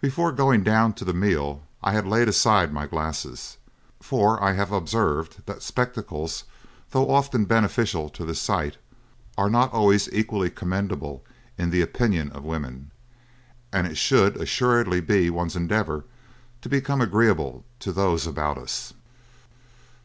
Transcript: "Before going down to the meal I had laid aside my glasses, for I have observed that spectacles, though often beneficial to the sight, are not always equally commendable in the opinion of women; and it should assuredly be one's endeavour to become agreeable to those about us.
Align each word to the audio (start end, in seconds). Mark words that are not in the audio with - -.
"Before 0.00 0.32
going 0.32 0.64
down 0.64 0.94
to 0.94 1.04
the 1.04 1.14
meal 1.14 1.62
I 1.80 1.92
had 1.92 2.04
laid 2.04 2.26
aside 2.26 2.72
my 2.72 2.88
glasses, 2.88 3.56
for 4.00 4.42
I 4.42 4.54
have 4.54 4.72
observed 4.72 5.46
that 5.46 5.62
spectacles, 5.62 6.42
though 6.90 7.08
often 7.08 7.44
beneficial 7.44 8.08
to 8.08 8.24
the 8.24 8.34
sight, 8.34 8.78
are 9.38 9.48
not 9.48 9.72
always 9.72 10.08
equally 10.12 10.50
commendable 10.50 11.24
in 11.56 11.70
the 11.70 11.82
opinion 11.82 12.32
of 12.32 12.42
women; 12.42 12.90
and 13.72 13.86
it 13.86 13.96
should 13.96 14.36
assuredly 14.40 15.00
be 15.00 15.30
one's 15.30 15.54
endeavour 15.54 16.04
to 16.62 16.68
become 16.68 17.00
agreeable 17.00 17.64
to 17.78 17.92
those 17.92 18.26
about 18.26 18.58
us. 18.58 18.92